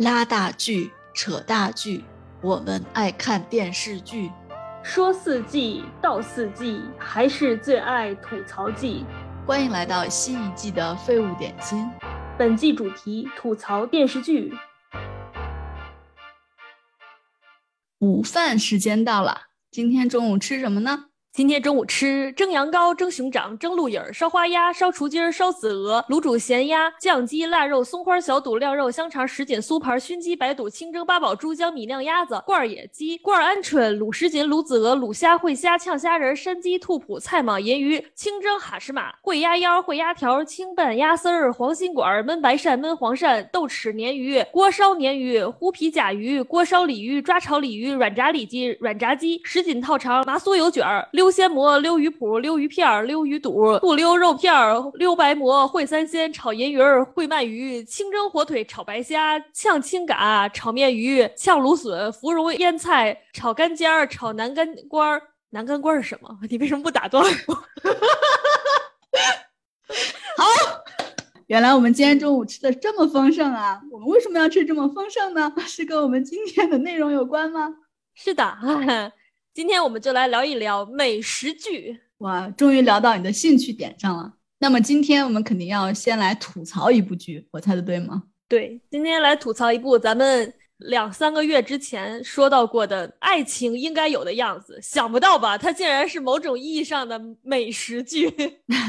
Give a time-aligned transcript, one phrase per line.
[0.00, 2.02] 拉大锯，扯大锯，
[2.40, 4.32] 我们爱看电视剧。
[4.82, 9.04] 说四季，道四季，还是最爱吐槽季。
[9.46, 11.86] 欢迎来到新一季的废物点心。
[12.38, 14.54] 本季主题：吐槽电视剧。
[17.98, 21.09] 午饭时间到了，今天中午吃什么呢？
[21.32, 51.08] 今天中午吃蒸羊羔、蒸熊掌、蒸鹿眼、烧花鸭、烧雏鸡、烧子鹅、卤煮咸鸭、酱鸡、腊肉、松花小肚、料肉、香肠、什锦酥盘、熏鸡、白肚、清蒸八宝猪、江米酿鸭子、罐野鸡、罐鹌鹑、卤什锦、卤子鹅、卤虾、烩虾、炝虾仁、山鸡、兔脯、菜蟒、银鱼、清蒸哈什马、烩鸭腰、烩鸭条、清拌鸭丝儿、黄心管、焖白鳝、焖黄鳝、豆豉鲶鱼、锅烧鲶鱼、烀皮甲鱼、锅烧鲤鱼、抓炒鲤鱼、软炸里脊、软炸鸡、什锦套肠、麻酥油卷儿。
[51.20, 65.22] 溜鲜蘑、溜鱼脯、溜鱼片儿、溜鱼肚、不溜肉片儿、溜白蘑、烩三鲜、炒银鱼儿、烩鳗鱼、清蒸火腿、炒白虾、炝青蛤、炒面鱼、炝芦笋、芙蓉腌菜、炒干尖儿、炒南干瓜儿。
[65.50, 66.38] 南干瓜是什么？
[66.48, 67.52] 你为什么不打断我？
[70.38, 70.46] 好，
[71.48, 73.78] 原来我们今天中午吃的这么丰盛啊！
[73.92, 75.52] 我们为什么要吃这么丰盛呢？
[75.68, 77.68] 是跟我们今天的内容有关吗？
[78.14, 78.56] 是的，
[79.52, 81.98] 今天我们就来聊一聊美食剧。
[82.18, 84.32] 哇，终于聊到你的兴趣点上了。
[84.60, 88.22] 那么今天我们肯定要先来吐槽一部剧，我猜的对吗？
[88.48, 94.78] 对，今天来吐槽一部咱们两三个月之前说到过的爱情应该有的样子。
[94.80, 95.58] 想不到吧？
[95.58, 98.30] 它竟然是某种意义上的美食剧。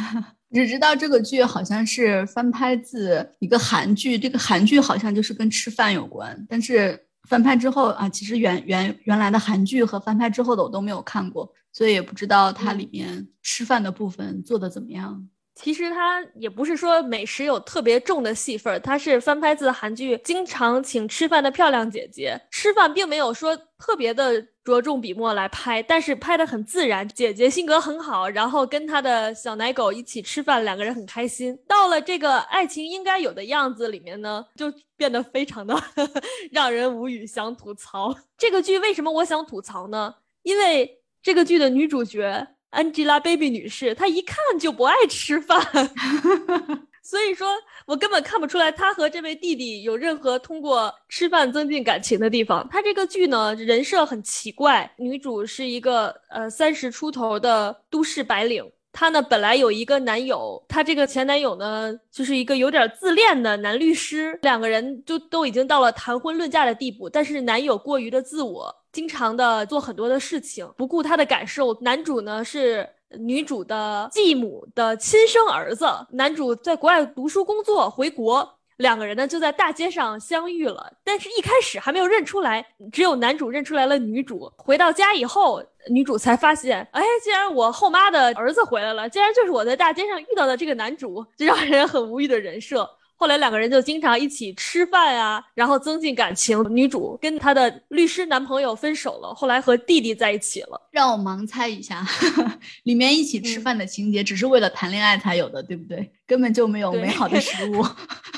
[0.54, 7.08] 只知道这个剧好像是翻拍自一个韩剧，这个韩剧好像就是跟吃饭有关，但是。
[7.32, 15.30] 翻拍之后啊，其实原原原来的韩剧和翻拍之后的我都没有看过，所以也不知道它里面吃饭的部分做的怎么样。
[15.56, 27.08] 其实它也不是说美食有特别重的戏份，它是翻拍自韩剧，经常请吃饭的漂亮姐姐吃饭，并没有说特别的着重笔墨来拍，但是拍的很自然。
[27.08, 31.58] 姐姐性格很好，然后跟她的小奶狗一起吃饭，两个人很开心。
[31.68, 35.76] 到了这个爱情应该有的样子里面呢，就变得非常的
[36.52, 38.16] 让人无语，想吐槽。
[38.38, 40.16] 这个剧为什么我想吐槽呢？
[40.44, 42.48] 因为这个剧的女主角。
[42.72, 45.60] Angelababy 女士，她一看就不爱吃饭，
[47.02, 47.48] 所以说
[47.86, 52.68] 我根本看不出来她和这位弟弟有任何通过吃饭增进感情的地方。
[52.70, 58.64] 她这个剧呢，人设很奇怪，女主是一个呃三十出头的都市白领，
[58.94, 68.76] 她呢本来有一个男友，她这个前男友呢就是一个有点自恋的男律师，两个人就都已经到了谈婚论嫁的地步，但是男友过于的自我。
[68.92, 71.74] 经常的做很多的事情，不顾她的感受。
[71.80, 72.86] 男主呢是
[73.20, 75.86] 女主的继母的亲生儿子。
[76.12, 80.92] 男主在国外读书工作，回国，两个人呢就在大街上相遇了。
[81.04, 84.52] 但是一开始还没有认出来，只有男主认出来了女主。
[84.58, 92.90] 回到家以后，女主才发现，哎，竟然我后妈的儿子回来了，竟然就是我在大街上遇到的这个男主，这让人很无语的人设。
[93.22, 96.66] 后来两个人就经常一起吃饭啊，然后增进感情。
[96.76, 100.90] 女主跟她的律师男朋友分手了，后来和弟弟在一起了。
[100.90, 102.04] 让我盲猜一下，
[102.82, 106.12] 里面一起吃饭的情节只是为了谈恋爱才有的，对不对？
[106.26, 107.86] 根本就没有美好的食物。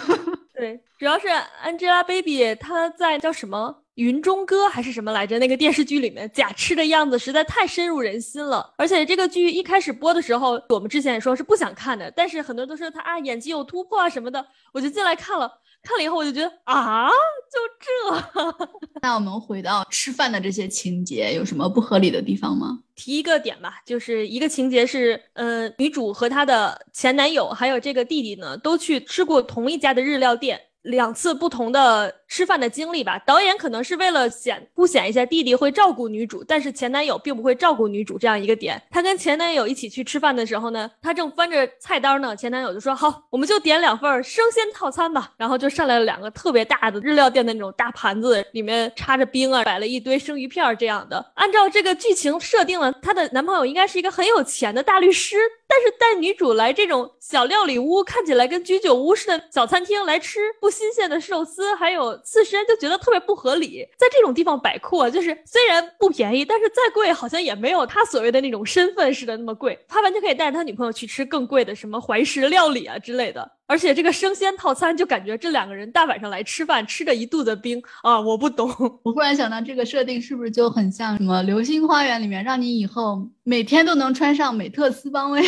[0.53, 1.27] 对，主要是
[1.65, 3.82] Angelababy 她在叫什么？
[3.95, 5.37] 云中歌还是什么来着？
[5.39, 8.73] 那个电视剧里面假吃的样子实在太深入人心了。
[8.77, 15.59] 而且这个剧一开始播的时候，我们之前也说是不想看的，但是很多人都说他啊演技有突破啊什么的，我就进来看了。
[15.83, 18.67] 看了以后我就觉得啊，就这。
[19.03, 22.79] 那我们回到吃饭的这些情节，有什么不合理的地方吗？
[22.95, 30.59] 提一个点吧，就是一个情节是，呃，女主和她的前男友还有这个弟弟呢，都去吃过同一家的日料店。
[30.83, 38.81] 两次不同的吃饭的经历吧，导演可能是为了显凸显一下弟弟会照顾女主，但是前男友并不会照顾女主这样一个点。
[38.89, 51.23] 他跟前男友一起去吃饭的时候呢，他正翻着菜单呢，前男友就说：“好，我们就点两份生鲜套餐吧。”然后就上来了两个特别大的日料店的那种大盘子，里面插着冰啊，摆了一堆生鱼片这样的。
[51.35, 55.37] 按照这个剧情设定了，她的男朋友应该是一个很有钱的大律师。
[55.65, 63.87] 但是带女主来这种小料理屋，看起来跟居酒屋似的小餐厅来吃不新鲜的寿司，还有刺身，就觉得特别不合理。
[63.97, 69.77] 在这种地方摆阔，就是虽然不便宜，但是再贵好像也没有他所谓的那种身份似的那么贵。
[69.87, 73.51] 他完全可以带着他女朋友去吃更贵的什么怀石料理啊之类的。
[73.65, 78.19] 而且这个生鲜套餐就感觉这两个人大晚上来吃饭，吃着一肚子冰啊！
[78.19, 78.69] 我不懂。
[79.03, 85.41] 我忽然想到，这个设定是不是就很像什么《流星花园》里面，让你以后每天都能穿上美特斯邦威？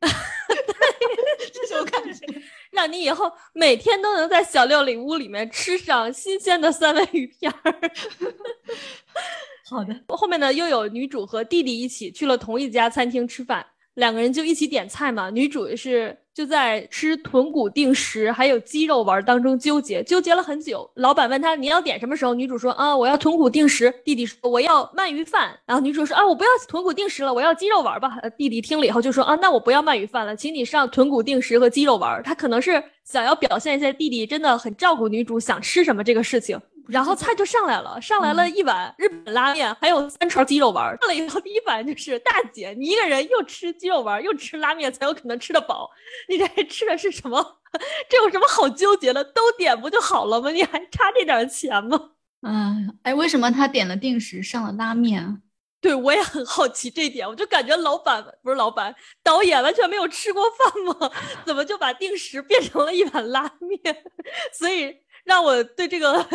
[1.52, 2.26] 这是我感觉。
[2.70, 7.74] 让你以后每天都能在小料理屋里面吃上新鲜的三文鱼片儿。
[9.68, 13.64] 好的，后面呢，又有女主和弟弟一起去了同一家餐厅吃饭，
[14.00, 15.28] 两个人就一起点菜嘛。
[15.30, 20.90] 女主是就在吃豚骨定食还有鸡肉丸当中纠结，纠结了很久。
[20.94, 23.94] 老板问她你要点什么时候，女主说啊我要豚骨定食。
[24.02, 25.56] 弟弟说我要鳗鱼饭。
[25.66, 28.10] 然后女主说啊我不要豚骨定食了，我要鸡肉丸吧。
[28.38, 32.22] 弟弟听了以后就说啊那我不要鳗鱼饭了，请你上豚骨定食和鸡肉丸。
[32.24, 36.58] 他可能是想要表现一下弟弟真的很照顾女主想吃什么这个事情。
[36.90, 40.96] 然后菜就上来了，上来了一碗日本拉面，还有三串鸡肉丸。
[41.00, 45.90] 上来以后，第一反应就是大姐，你一个人又吃鸡肉丸又吃拉面，才有可能吃得饱。
[46.28, 47.58] 你这吃的是什么？
[48.10, 49.22] 这有什么好纠结的？
[49.22, 50.50] 都点不就好了吗？
[50.50, 52.10] 你还差这点钱吗？
[52.42, 55.42] 嗯，哎，为什么他点了定时上了拉面？
[55.80, 61.10] 对我也很好奇这一点，我就感觉老板不是老板，导演完全没有吃过饭吗？
[61.46, 64.04] 怎么就把定时变成了一碗拉面？
[64.52, 64.94] 所以
[65.24, 66.26] 让我对这个。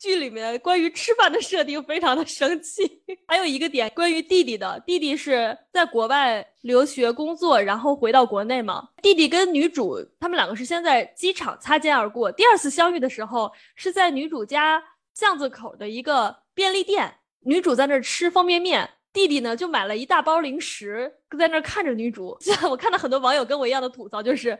[0.00, 8.88] 剧里面关于吃饭的设定非常的生气， 还有一个点关于弟弟的，弟弟是在国外留学工作，然后回到国内嘛。
[9.02, 14.82] 弟弟跟女主他们两个是先在机场擦肩而过，第二次相遇的时候是在女主家
[15.14, 22.38] 巷子口的一个便利店，女主在那儿吃方便面，弟弟呢就买了一大包零食，在那儿看着女主。
[22.70, 24.58] 我看到很多网友跟我一样的吐槽，就是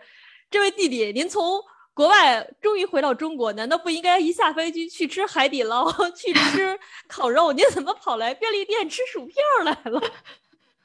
[0.50, 1.62] 这位弟弟，您从。
[1.92, 6.78] 国外终于回到中国，难道不应该一下飞机去吃海底捞、去吃
[7.08, 7.52] 烤肉？
[7.52, 10.00] 你怎么跑来便利店吃薯片来了？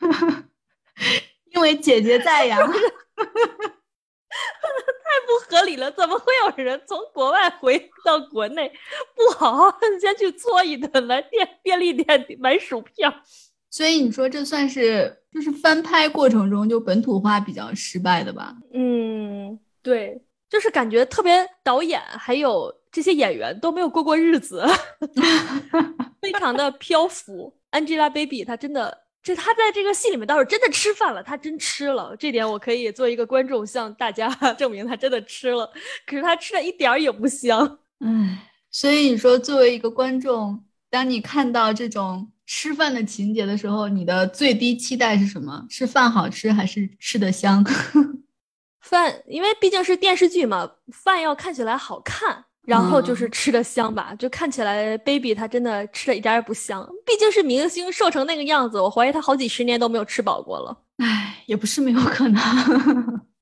[1.53, 2.73] 因为姐姐在呀， 太
[5.25, 5.89] 不合理了！
[5.91, 8.69] 怎么会有人从国外回到国内，
[9.15, 13.13] 不好好先去搓一顿，来店便利店买薯片？
[13.69, 18.55] 所以你说这算是就是翻拍过程中就本土化比较失败的吧？
[18.73, 20.21] 嗯，对。
[20.55, 24.63] 就是感觉特别，导演还有这些演员都没有过过日子，
[26.21, 27.53] 非常的漂浮。
[27.71, 35.69] Angelababy 她真的，这她在这个戏里面倒是真的吃饭了，她真吃了，这点我可以做一个观众向大家 证明她真的吃了。
[36.07, 38.39] 可是她吃的一点儿也不香，唉。
[38.71, 45.65] 所以你说作为一个观众，当你看到这种吃饭的情节的时候，你的最低期待是什么？
[45.69, 47.61] 是饭好吃还是吃的香？
[48.85, 54.13] 饭，因为毕竟是电视剧嘛，饭要看起来好看，然后就是吃的香吧。
[54.17, 56.87] 就看起来，baby 他真的吃的一点也不香。
[57.05, 60.77] 毕竟是明星，瘦成那个样子，我怀疑他好几十年都没有吃饱过了。
[60.97, 62.41] 唉，也不是没有可能。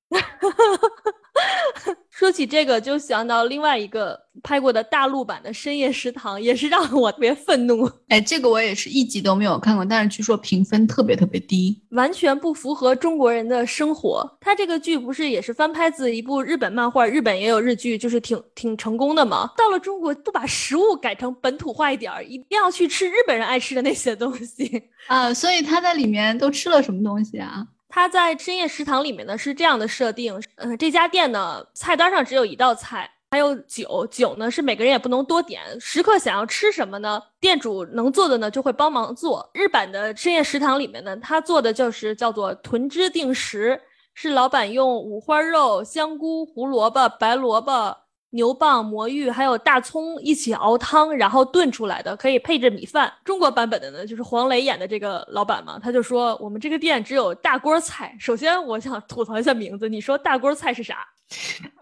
[2.15, 7.89] 说起这个，就想到另外一个拍过的大陆版的《深夜食堂》，也是让我特别愤怒。
[8.09, 14.37] 哎，这个我也是一集都没有看过，但是据说评分特别特别低，完全不符合中国人的生活。
[14.39, 19.49] 它这个剧不是也是翻拍自一部日本漫画，日本也有日剧，就是挺挺成功的嘛。
[19.57, 25.33] 到了中国，不把食物改成本土化一点儿，一定要去吃日本人爱吃的那些东西啊。
[25.33, 27.65] 所以他在里面都吃了什么东西啊？
[27.95, 39.47] 他在深夜食堂里面呢是这样的设定，嗯，这家店呢菜单上只有一道菜，还有酒，酒呢是每个人也不能多点，食客想要吃什么呢，店主能做的呢就会帮忙做。
[39.53, 43.79] 日版的深夜食堂里面呢，他做的就是叫做豚汁定食，
[44.15, 47.95] 是老板用五花肉、香菇、胡萝卜、白萝卜。
[48.33, 53.13] 牛蒡、魔芋还有大葱一起熬汤，然后炖出来的，可以配着米饭。
[53.23, 58.15] 中国版本的呢，就是黄磊演的这个老板嘛，他就说我们这个店只有大锅菜。
[58.19, 61.07] 首先，我想吐槽一下名字，你说大锅菜是啥？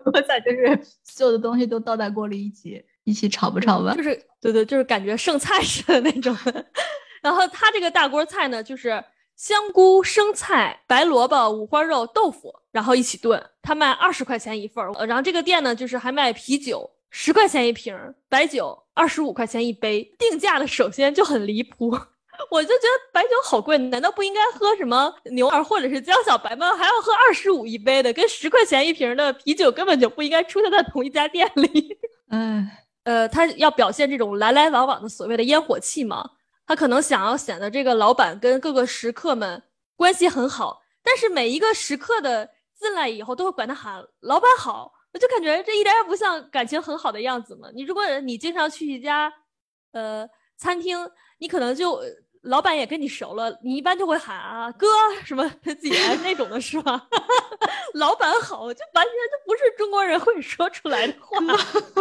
[0.04, 3.96] 锅菜就是所有的东西都倒在锅里一起一起炒不炒吧？
[3.96, 6.36] 就是对对，就是感觉剩菜似的那种。
[7.24, 9.04] 然后他这个大锅菜呢，就是。
[9.42, 13.44] 香菇、生菜、白萝卜、五花肉、豆腐，然后一起炖。
[13.64, 17.98] 他卖二十块钱一份儿，然后这个店呢，就是还卖啤酒，十块钱一瓶，
[18.30, 20.04] 白酒二十五块钱一杯。
[20.20, 21.90] 定价的首先就很离谱，
[22.52, 26.76] 我就觉得白酒好贵，难道不应该喝什么牛二或者是江小白吗？
[26.78, 31.98] 还要喝二十五一杯的，跟十块钱一瓶的啤酒根本就不应该出现在同一家店里。
[32.30, 32.70] 嗯，
[33.06, 36.30] 呃，他要表现这种来来往往的所谓的烟火气嘛。
[36.72, 39.62] 他可能想要显得这个老板跟各个食客们
[39.98, 42.50] 关系很好，但是每一个食客的
[42.80, 47.68] 进来以后都会管他喊“老板好”，我就感觉这一点也不像感情很好的样子嘛。
[47.76, 49.30] 你如果你经常去一家
[49.92, 50.26] 呃
[50.56, 50.98] 餐厅，
[51.40, 52.02] 你可能就
[52.44, 54.88] 老板也跟你熟了，你一般就会喊啊哥
[55.26, 57.06] 什么姐那种的是吧？
[57.96, 61.38] 老板好，就完全就不是中国人会说出来的话。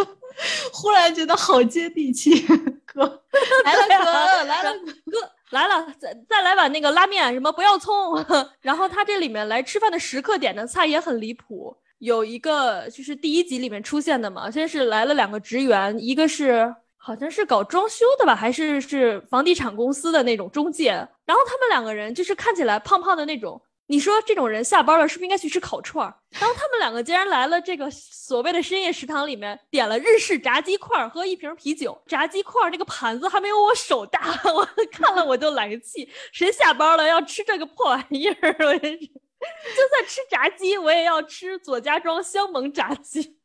[0.71, 2.47] 忽然觉得好接地气。
[2.93, 3.03] 哥
[3.63, 4.73] 来了，哥来了，
[5.11, 8.23] 哥来了，再再来碗那个拉面，什么不要葱。
[8.61, 20.91] 然后他这里面来吃饭的食客点的菜也很离谱，有一个就是第一集里面出现的嘛，先是来了两个职员，一个是好像是搞装修的吧，还是是房地产公司的那种中介，
[21.25, 23.61] 然后他们两个人就是看起来胖胖的那种。
[23.91, 26.15] 你说这种人下班了是不是应该去吃烤串儿？
[26.29, 32.01] 然后他们两个竟然来了这个所谓的深夜食堂里面，点了日式炸鸡块和一瓶啤酒。
[32.07, 34.21] 炸鸡块那个盘子还没有我手大，
[34.55, 36.09] 我看了我就来气。
[36.31, 38.55] 谁下班了要吃这个破玩意儿？
[38.65, 43.37] 我真是，就算吃炸鸡，我也要吃左家庄香萌炸鸡。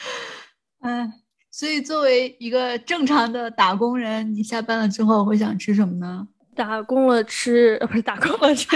[0.80, 1.12] 嗯，
[1.50, 6.26] 所以作为一个正常的打工人，你下班了之后会想吃什么呢？
[6.56, 8.66] 打工了吃，不是打工了吃。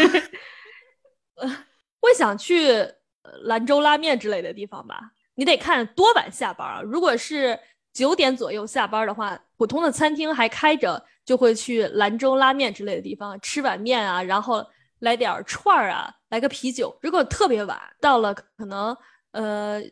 [1.37, 1.49] 呃，
[2.01, 2.87] 会想去
[3.45, 5.13] 兰州拉面之类的地方吧？
[5.35, 6.83] 你得看多晚下班啊。
[6.83, 7.59] 如果是
[7.93, 14.65] 九点左右下班的话，普通的餐厅还开着，就会去兰州拉面之类的地方吃碗面啊，然后
[15.01, 16.97] 来点串儿啊，来个啤酒。
[17.03, 18.97] 如果特别晚，到了可能
[19.33, 19.83] 呃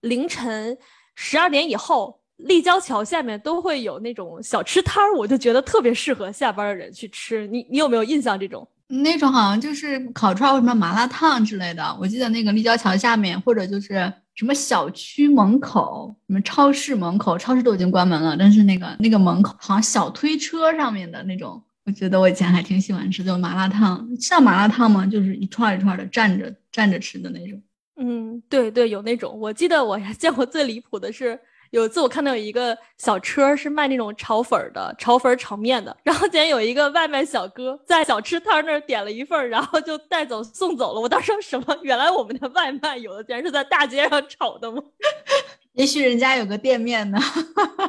[0.00, 0.76] 凌晨
[1.14, 7.46] 十二点以后，立交桥下面都会有那种小吃摊儿，我就觉得特别适合下班的人去吃。
[7.46, 8.68] 你你有没有印象这种？
[9.00, 11.96] 那种好像就是烤串或什么麻辣烫之类的。
[11.98, 25.06] 我记得那个立交桥下面，或者就是什么小区门口、什么超市门口，超市都已经关门了，但是那个那个门口好像小推车上面的那种，我觉得我以前还挺喜欢吃，就麻辣烫，像麻辣烫吗？
[25.06, 27.60] 就是一串一串的站着站着吃的那种。
[27.96, 29.38] 嗯，对对，有那种。
[29.38, 31.38] 我记得我还见过最离谱的是。
[31.72, 41.00] 有一次我看到有一个小车是卖那种炒粉的，炒粉炒面的，然后竟然有一个外卖小哥在小吃摊那儿点了一份，然后就带走送走了。
[41.00, 41.78] 我当时什么？
[41.82, 44.82] 原来我们的外卖有的竟然是在大街上炒的吗？
[45.72, 47.18] 也许人家有个店面呢，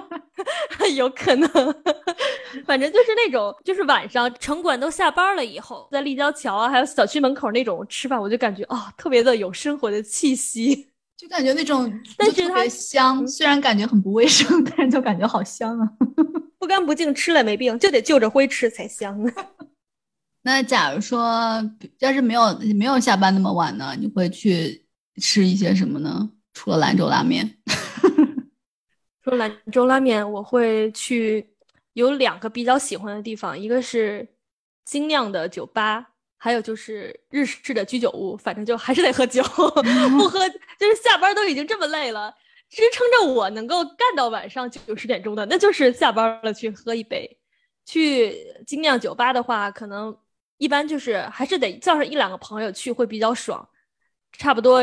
[0.96, 1.50] 有可能。
[2.66, 10.93] 反正就是那种，就是晚上城管都下班了以后，在立交桥啊，还有小区门口那种吃饭，我就感觉啊，特别的有生活的气息。
[11.24, 15.89] 就感觉那种，但是特别香，虽然感觉很不卫生， 但是就感觉好香啊！
[16.60, 19.18] 不干不净吃了没病，就得就着灰吃才香。
[20.44, 21.63] 那假如说
[22.00, 24.86] 要是没有没有下班那么晚呢，你会去
[25.22, 26.30] 吃一些什么呢？
[26.53, 27.58] 除了兰州拉面，
[29.24, 31.56] 除了兰州拉面，我会去
[31.94, 34.27] 有两个比较喜欢的地方，一个是
[34.84, 36.10] 精酿的酒吧。
[36.44, 39.42] 还有就是日式的居酒屋，反正就还是得喝酒，
[40.18, 40.40] 不喝
[40.78, 42.36] 就是下班都已经这么累了，
[42.70, 47.40] 支撑着我能够干到晚上九十点钟的，那就是下班了去喝一杯。
[47.86, 50.14] 去精酿酒吧的话，可能
[50.58, 53.66] 一般就是还是得叫上一两个朋友去会比较爽，
[54.34, 54.82] 差不多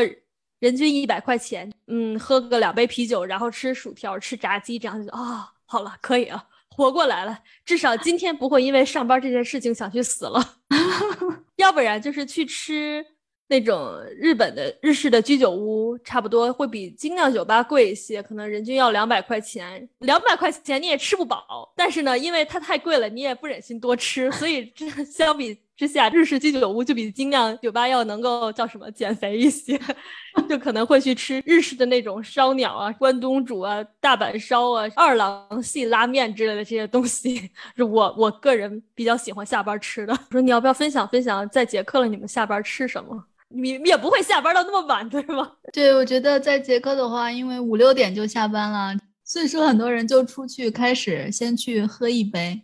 [0.57, 6.47] 人均一百块钱，嗯，喝个两杯啤酒，然后吃薯条、吃炸鸡，这样就啊，好了，可以了。
[6.75, 10.55] 活过来了，至少今天不会因为上班这件事情想去死了，
[11.57, 13.05] 要不然就是去吃
[13.47, 25.57] 那种日本的日式的居酒屋，差不多会比精酿酒吧贵一些，可能人均要两百块钱，两百块钱你也吃不饱，但是呢，因为它太贵了，你也不忍心多吃，所以这 相比。
[25.81, 29.79] 之下，日式居酒屋就比精酿酒吧要能够叫什么减肥一些，
[30.47, 40.15] 就可能会去吃日式的那种烧鸟啊、关东煮啊、大阪烧啊、二郎系拉面之类的这些东西，是我我个人比较喜欢下班吃的。
[40.29, 43.25] 说你要不要分享分享，在捷克了你们下班吃什么？
[43.49, 45.51] 你也不会下班到那么晚，对吗？
[45.73, 48.95] 对，我觉得在捷克的话，因为五六点就下班了，
[49.25, 52.61] 所以说很多人就出去开始先去喝一杯。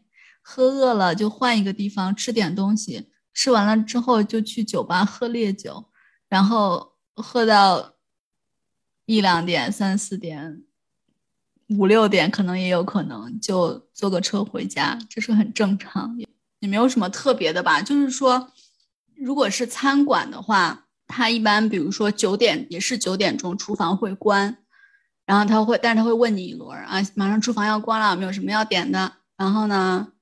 [0.50, 5.90] 喝饿了就换一个地方吃点东西，吃完了之后就去酒吧喝烈酒，
[6.30, 7.96] 然后喝到
[9.06, 10.64] 一两点、三四点、
[11.68, 16.18] 五六点，可能也有可能就坐个车回家，这是很正常，
[16.60, 17.82] 也没有什么特别的吧。
[17.82, 18.54] 就是说，
[19.18, 24.58] 如果是餐馆的话，他一般比如说九点也是九点钟厨房会关，
[25.26, 30.14] 然后他会，但是他会问你一轮啊，马上厨房要关了，有没有什么要点的，然后呢？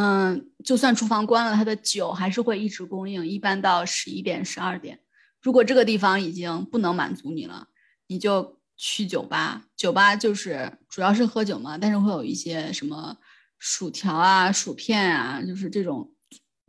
[0.00, 5.00] 嗯，就算厨房关了，它的酒还是会一直供应，一般到十一点、十二点。
[5.42, 7.66] 如果这个地方已经不能满足你了，
[8.06, 9.64] 你就去酒吧。
[9.76, 13.16] 酒吧就是主要是喝酒嘛，但是会有一些什么
[13.58, 16.12] 薯条啊、薯片啊，就是这种，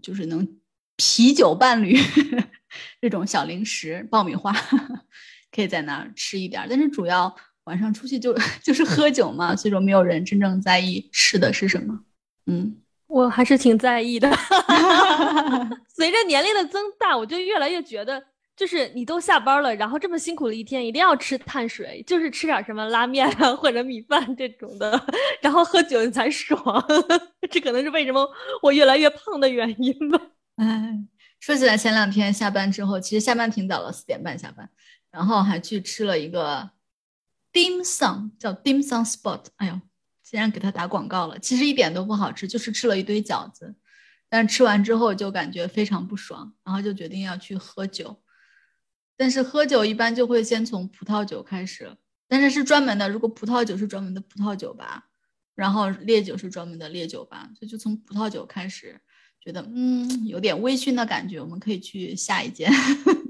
[0.02, 0.58] 就是能
[0.96, 1.96] 啤酒伴侣
[3.00, 4.52] 这种小零食、爆米花，
[5.54, 6.66] 可以在那儿吃一点。
[6.68, 12.04] 但是主要晚上出去就 就是喝酒嘛，所以说没有人真正在意吃的是什么。
[12.48, 12.82] 嗯。
[13.10, 14.30] 我还是挺在意的。
[15.94, 18.24] 随着年龄的增大，我就越来越觉得，
[18.56, 25.06] 就是你都下班了，然后这么辛苦的一天，一定要吃碳水，就是吃点什么拉面啊 或者米饭这种的，
[25.42, 26.64] 然后喝酒你才爽。
[27.50, 28.26] 这可能是为什么
[28.62, 30.22] 我越来越胖的原因吧。
[30.58, 31.00] 哎，
[31.40, 34.70] 说起来，前两天下班之后，其实下班挺早了，四点半下班。
[35.12, 36.70] 然后还去吃了一个
[37.52, 39.46] dim sum，叫 dim sum spot。
[39.56, 39.82] 哎呦，
[40.30, 43.74] 竟然给他打广告了，其实一点都不好吃，就是吃了一堆饺子。
[44.30, 48.22] 但吃完之后就感觉非常不爽，然后就决定要去喝酒。
[49.18, 53.10] 但是喝酒一般就会先从葡萄酒开始，但是是专门的。
[53.10, 55.10] 如果葡萄酒是专门的葡萄酒吧，
[55.56, 59.02] 然后烈酒是专门的烈酒吧，所以就从葡萄酒开始，
[59.44, 62.72] 觉得嗯有点微醺的感觉，我们可以去下一间，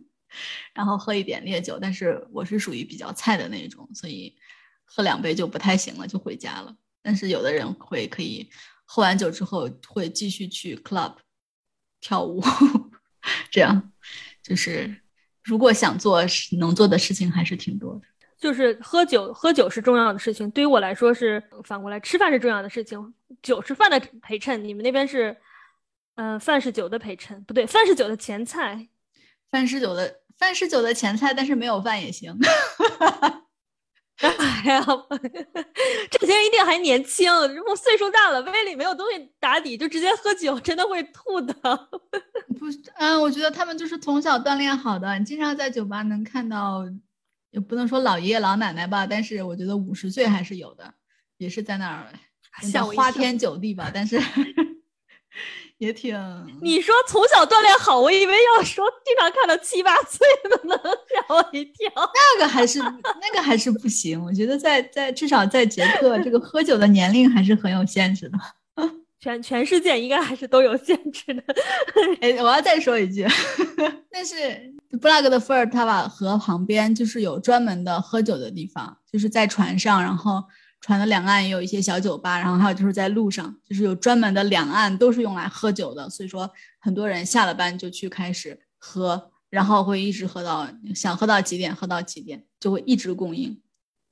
[0.75, 1.79] 然后喝一点烈酒。
[1.79, 4.35] 但是我是属于比较菜的那种，所以
[4.83, 6.75] 喝两杯就不太行了，就回家了。
[7.01, 8.49] 但是有的人会可以。
[8.91, 11.13] 喝完酒之后会继续去 club
[12.01, 12.41] 跳舞，
[13.51, 13.91] 这样
[14.41, 14.99] 就是
[15.43, 16.23] 如果想做
[16.57, 18.01] 能做的事情还是挺多的。
[18.39, 23.13] 就是喝酒，喝酒是重要的事情，对于我来说是反过来，吃饭是重要的事情，
[23.43, 24.63] 酒是饭的陪衬。
[24.63, 25.37] 你们那边是，
[26.15, 28.89] 嗯，饭是酒的陪衬，不对，饭是酒的前菜，
[29.51, 32.35] 饭是酒的饭是酒的前菜，但是没有饭也行。
[34.27, 34.85] 哎呀，
[36.11, 41.53] 这些人一定还年轻，如果岁数大了，胃里没有东西打底，就直接喝酒，真的会吐的。
[42.59, 42.65] 不，
[42.97, 45.17] 嗯，我觉得他们就是从小锻炼好的。
[45.17, 46.83] 你经常在酒吧能看到，
[47.51, 50.93] 也不能说老爷爷老奶奶吧，但是我觉得五十岁还是有的，
[51.37, 52.11] 也是在那儿，
[52.61, 54.19] 像花天酒地吧，但是。
[55.77, 56.13] 也挺，
[56.61, 60.98] 你说从小锻炼好，我以为要说经常看到七八岁的呢，吓
[61.29, 61.89] 我一跳。
[61.95, 68.37] 那个还是那个还是不行，我觉得在在至少在捷克，这个喝酒的年龄还是很有限制的。
[69.19, 71.43] 全全世界应该还是都有限制的。
[72.21, 73.25] 哎，我要再说一句，
[74.09, 74.35] 但是
[75.01, 80.43] 布拉格的伏尔塔瓦河旁边就是有专门的喝酒的地方，就是在船上，然后。
[80.81, 93.59] 船的两岸也有一些小酒吧，然后还有就是在路上，就是有专门的两岸都是用来喝酒的，所以说很多人下了班就去开始喝，然后会一直喝到想喝到几点喝到几点，就会一直供应。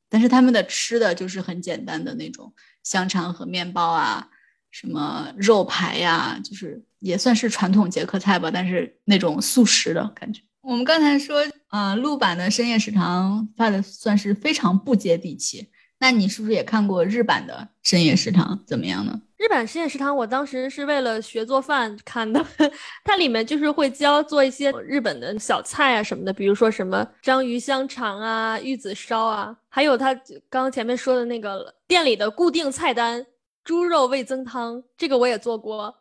[0.09, 2.53] 但是他们的吃的就是很简单的那种
[2.83, 4.29] 香肠和面包啊，
[4.71, 10.41] 什么肉排呀，就是也算是传统捷克菜吧，但是那种速食的感觉。
[10.61, 15.69] 我们刚才说，嗯，陆版的深夜食堂发的算是非常不接地气。
[15.99, 18.63] 那你是不是也看过日版的深夜食堂？
[18.65, 19.21] 怎么样呢？
[19.47, 22.45] 日版深夜食堂，我当时是为了学做饭看的。
[23.05, 30.13] 它里面就是会教做一些日本的小菜啊什么的，比如说什么章鱼香肠啊、玉子烧啊，还有他
[30.49, 33.25] 刚刚前面说的那个店里的固定菜单——
[33.63, 35.95] 猪肉味增汤，这个我也做过。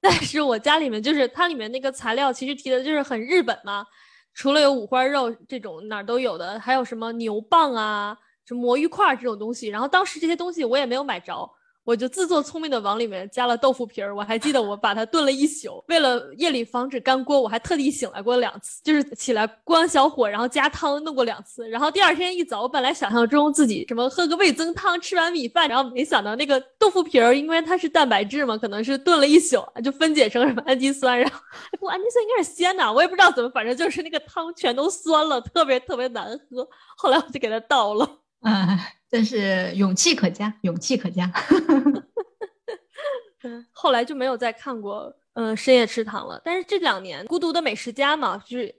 [0.00, 3.84] 但是我家里面就是它里面那个材料，其实提的就是很日本嘛。
[4.32, 8.16] 除了有五花肉这种哪儿都有的，还有什么牛蒡啊。
[8.46, 11.48] 什么魔芋块这种东西，然后当时这些东西我也没有买着，
[11.84, 14.14] 我就自作聪明的往里面加了豆腐皮儿。
[14.14, 21.68] 我还记得我把它炖了一宿，为了夜里防止干锅，我还特地醒来过两次，就是起来关小火，然后加汤弄过两次。
[21.68, 31.40] 然后第二天一早，我本来想象中自己什么喝个味增汤，吃完米饭，然后没想到那个豆腐皮儿，因为它是蛋白质嘛，可能是炖了一宿就分解成什么氨基酸，然后
[31.78, 36.68] 不氨基酸应该是鲜呐，我也不知道怎么，反正就是那个汤全都酸了，特别特别难喝。
[36.96, 38.04] 后来我就给它倒了。
[38.40, 38.78] 啊，
[39.10, 41.30] 但是勇气可嘉，勇气可嘉。
[43.42, 46.40] 嗯，后来就没有再看过嗯深夜食堂了。
[46.44, 48.74] 但是这两年《孤独的美食家》嘛，就是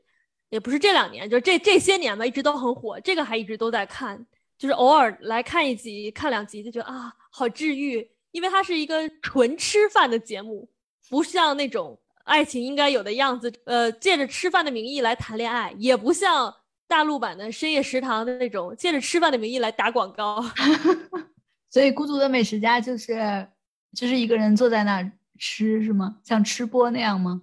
[0.49, 2.99] 也不是这两年，就这这些年吧，一直都很火。
[2.99, 4.25] 这个还一直都在看，
[4.57, 8.09] 就是偶尔来看一集、看两集，就觉得啊，好治愈。
[8.31, 10.69] 因为它是一个纯吃饭的节目，
[11.09, 16.55] 不像那种爱情应该有的样子，呃，借着吃饭的名义来谈恋爱，也不像。
[16.91, 20.43] 大陆版的深夜食堂的那种，借着吃饭的名义来打广告，
[21.71, 23.47] 所以孤独的美食家就是
[23.95, 26.17] 就是一个人坐在那儿吃是吗？
[26.21, 27.41] 像吃播那样吗？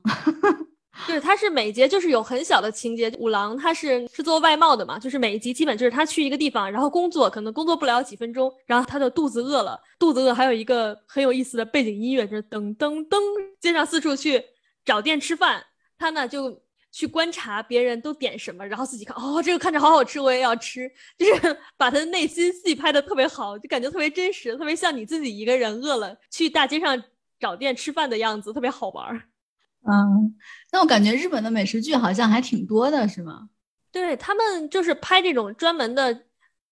[1.07, 3.11] 对，他是每节就是有很小的情节。
[3.19, 13.17] 五郎他是是做外贸的嘛，就是每一集基本就是他去一个地方，然后工作，可能工作不了几分钟，然后他的肚子饿了，肚子饿还有一个很有意思的背景音乐，就是噔噔噔，
[13.61, 14.45] 街上四处去
[14.85, 15.65] 找店吃饭，
[15.97, 16.61] 他呢就。
[16.99, 27.01] 去观察别人都点什么，然后自己看，哦，这个看着好好吃，我也要吃，就是 把他的内心戏拍的特别好，就感觉特别真实，特别像你自己一个人饿了去大街上
[27.39, 29.23] 找店吃饭的样子，特别好玩儿。
[29.89, 30.35] 嗯，
[30.73, 33.49] 那我感觉日本的美食剧好像还挺多的，是吗？
[33.93, 36.13] 对他们就是拍这种专门的，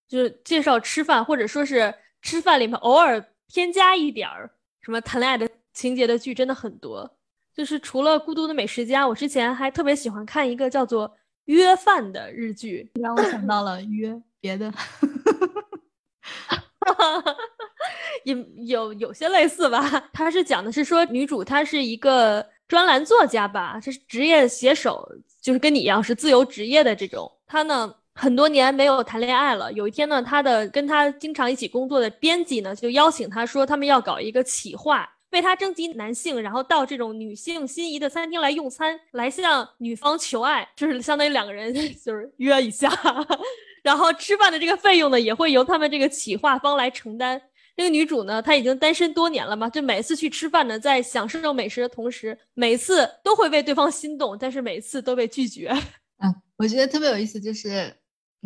[0.09, 7.16] 就是介绍吃饭，或者说是吃饭里面偶尔添加一点儿什么谈恋爱的情节的剧，真的很多。
[7.57, 11.09] 就是除了《孤独的美食家》，我之前还特别喜欢看一个叫做
[11.45, 14.71] 《约饭》的日剧，让我想到了约别的，
[18.25, 19.81] 有有有些类似吧。
[20.13, 25.09] 他是讲的是说女主她是一个专栏作家吧，是职业写手，
[25.41, 27.31] 就是跟你一样是自由职业的这种。
[27.47, 29.73] 她呢很多年没有谈恋爱了。
[29.73, 42.89] 有一天呢，他的跟他经常一起工作的编辑呢，就邀请他说，他们要搞一个企划，为他征集男性，然后到这种女性心仪的餐厅来用餐，来向女方求爱，就是相当于两个人 就是约一下，
[43.83, 47.41] 然后吃饭的这个费用呢，也会由他们这个企划方来承担。
[47.75, 55.69] 这个女主呢，她已经单身多年了嘛，就每次去吃饭呢，在享受美食的同时，每次都会为对方心动，但是每次都被拒绝。
[56.23, 57.93] 嗯，我觉得特别有意思，就是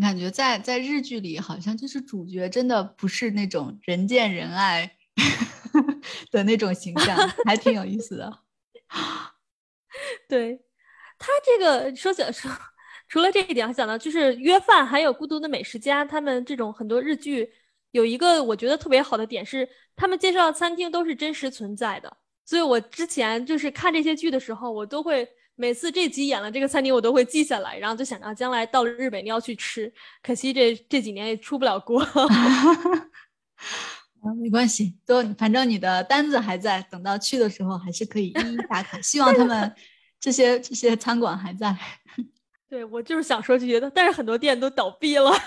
[0.02, 4.91] 感觉在在日剧里，好像就是主角真的不是那种人见人爱
[6.32, 8.39] 的那种形象，还挺有意思的。
[10.28, 10.62] 对
[11.17, 12.50] 他这个说起来说，
[13.08, 17.54] 除了这一点，还想到就是约饭，还有孤独的美食家，他们这种很多日剧。
[17.91, 29.93] 有一个我觉得特别好的点是，他们介绍的餐厅都是真实存在的，所以我之前就是看这些剧的时候，我都会每次这集演了这个餐厅，我都会记下来，然后就想着将来到日本你要去吃。
[30.24, 32.02] 可惜这这几年也出不了国。
[34.24, 39.00] 嗯，没关系，都反正你的单子还在，等到去的时候还是可以一一打卡。
[39.02, 39.74] 希望他们
[40.20, 41.76] 这些这些餐馆还在。
[42.70, 45.32] 对我就是想说这些的，但是很多店都倒闭了。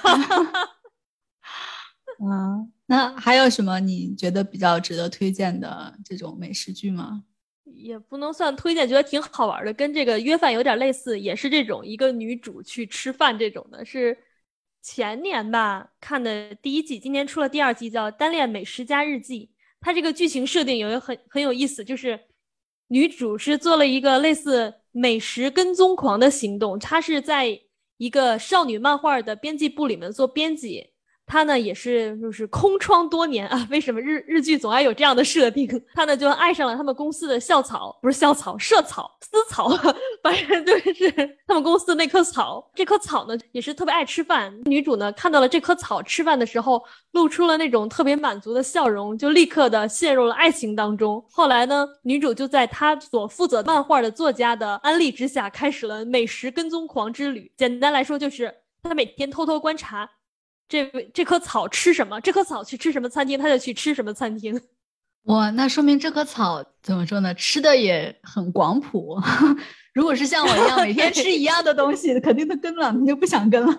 [2.20, 7.22] 嗯，那还有什么你觉得比较值得推荐的这种美食剧吗？
[7.64, 14.16] 也不能算推荐，觉得挺好玩的，跟这个约饭有点类似，也是这种一个女主去吃饭这种的，是
[14.84, 19.46] 前年吧看的第一季，今年出了第二季，叫《单恋美食家日记》。
[19.80, 22.20] 它这个剧情设定有一个很很有意思，就是
[22.88, 27.58] 女主是做了一个类似美食跟踪狂的行动，她是在
[27.96, 30.90] 一个少女漫画的编辑部里面做编辑。
[31.26, 35.68] 他呢也是就是空窗多年啊，为什么日日剧总爱有这样的设定？
[35.94, 39.68] 他呢就爱上了他们公司的校草，不是校草，社草、私草，
[40.22, 41.10] 反正就是
[41.46, 42.70] 他们公司的那棵草。
[42.74, 44.54] 这棵草呢也是特别爱吃饭。
[44.64, 46.82] 女主呢看到了这棵草吃饭的时候，
[47.12, 51.24] 露出了那种特别满足的笑容，就立刻的陷入了爱情当中。
[51.30, 57.50] 后来呢，女主就在她所负责漫画的作家的安利之下，开始了美食跟踪狂之旅。
[57.56, 60.08] 简单来说，就是她每天偷偷观察。
[60.68, 62.20] 这这棵草吃什么？
[62.20, 64.60] 这棵草去吃什么餐厅，它就去吃什么餐厅。
[65.24, 67.32] 哇，那说明这棵草怎么说呢？
[67.34, 69.18] 吃的也很广谱。
[69.94, 73.72] 如果是像我一样每天吃一样的东西， 肯定都跟了，你就不想跟了。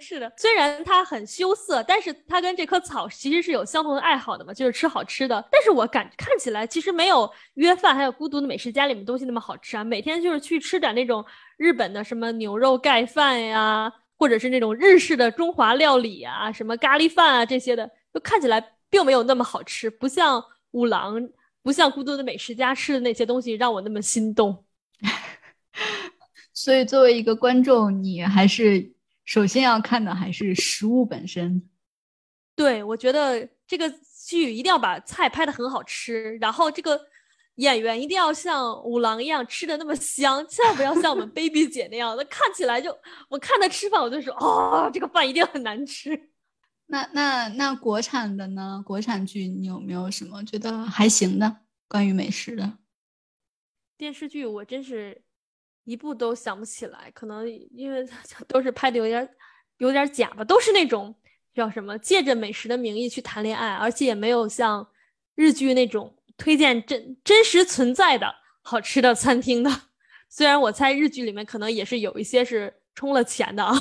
[0.00, 5.46] 是的，虽然它很羞涩，但是它跟这棵草其实是有相同的爱好的嘛，就是吃好吃的。
[5.50, 9.84] 但是我感看起来其实没有约饭还有孤独的美食家里面东西那么好吃啊。
[9.84, 11.24] 每天就是去吃点那种
[11.56, 13.92] 日本的什么牛肉盖饭呀。
[14.24, 21.28] 或者是那种日式的中华料理啊，什么咖喱饭啊这些的，就看起来并没有那么好吃，不像五郎，
[21.62, 24.64] 不像孤独的美食家吃的那些东西让我那么心动。
[26.54, 28.94] 所以作为一个观众，你还是
[29.26, 31.68] 首先要看的还是食物本身。
[32.56, 33.92] 对，我觉得这个
[34.26, 36.98] 剧一定要把菜拍的很好吃，然后这个。
[37.56, 42.96] 演员一定要像五郎一样吃的那么香，千万不要像我们 baby 姐那样的，看起来就
[43.28, 46.30] 我看她吃饭我就说哦，这个饭一定很难吃。
[46.86, 48.82] 那那那国产的呢？
[48.84, 52.78] 国产剧你有没有什么觉得还行的关于美食的
[53.96, 54.44] 电视剧？
[54.44, 55.22] 我真是
[55.84, 58.04] 一部都想不起来，可能因为
[58.48, 59.28] 都是拍的有点
[59.78, 61.14] 有点假吧，都是那种
[61.54, 64.86] 叫什么借着美食的名义去谈恋爱，而且也没有像
[65.36, 66.12] 日剧那种。
[66.36, 69.70] 推荐真真实存在的好吃的餐厅的，
[70.28, 73.72] 虽然我猜日剧里面可能也是有一些是充了钱的啊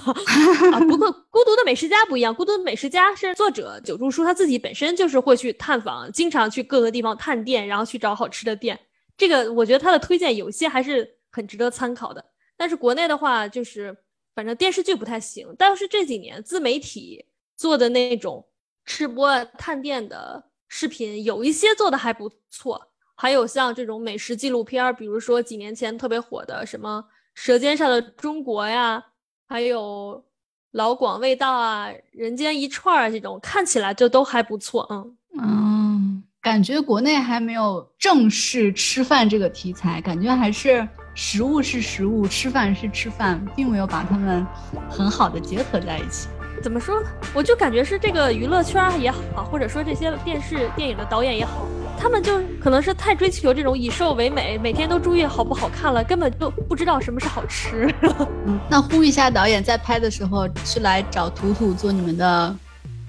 [0.73, 0.79] 啊！
[0.79, 8.79] 不过《孤独的美食家》不一样，《孤独的美食家》是作者久住书他自己本身就是会去探访，经常去各个地方探店，然后去找好吃的店。
[9.17, 12.23] 这个我觉得他的推荐有些还是很值得参考的。
[12.57, 13.95] 但是国内的话，就是
[14.35, 18.45] 反正电视剧不太行，但是这几年自媒体做的那种
[18.85, 20.43] 吃播探店的。
[20.75, 27.05] 视频有一些做的还不错，还有像这种美食纪录片，比如说几年前特别火的什么
[27.35, 29.05] 《舌尖上的中国》呀，
[29.47, 30.19] 还有
[30.71, 34.87] 《老广味道》啊，《人间一串》啊，这种看起来就都还不错。
[34.89, 44.43] 嗯嗯，感觉国内还没有正式吃饭这个题材，感觉还是食物是食物，吃饭是吃饭，并没有把它们
[44.89, 46.29] 很好的结合在一起。
[46.61, 47.03] 怎么说？
[47.33, 51.65] 我就感觉是这个娱乐圈也好，或者说这些电视电影的导演也好，
[51.97, 57.93] 他们就可能是太追求这种以瘦为美，每天都注意好不好看了，根本就不知道什么是好吃。
[58.69, 62.55] 那呼吁一下导演，在拍的时候是来找图图做你们的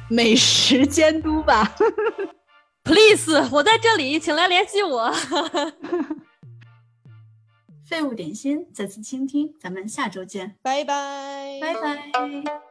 [0.08, 1.74] 美食监督吧。
[2.84, 5.12] Please，我在这里，请来联系我。
[7.88, 12.63] 废物点心，再次倾听，咱们下周见，拜拜，拜拜。